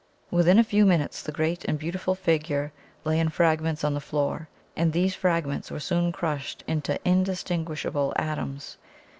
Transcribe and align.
Within 0.31 0.57
a 0.57 0.63
few 0.63 0.83
minutes 0.87 1.21
the 1.21 1.31
great 1.31 1.63
and 1.65 1.77
beautiful 1.77 2.15
figure 2.15 2.73
lay 3.03 3.19
in 3.19 3.29
fragments 3.29 3.83
on 3.83 3.93
the 3.93 4.01
floor, 4.01 4.49
and 4.75 4.93
these 4.93 5.13
fragments 5.13 5.69
were 5.69 5.79
soon 5.79 6.11
crushed 6.11 6.63
into 6.65 6.97
indistinguishable 7.07 8.11
atoms. 8.15 8.77